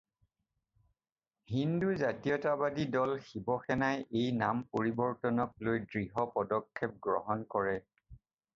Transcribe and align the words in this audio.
হিন্দু 1.55 1.89
জাতীয়তাবাদী 2.03 2.83
দল 2.97 3.11
শিবসেনাই 3.27 3.99
এই 4.21 4.31
নাম 4.43 4.65
পৰিবৰ্তনক 4.77 5.55
লৈ 5.69 5.85
দৃঢ় 5.93 6.27
পদক্ষেপ 6.39 6.99
গ্ৰহণ 7.09 7.47
কৰে। 7.57 7.79